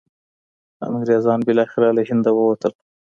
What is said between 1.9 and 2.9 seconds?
له هنده ووتل.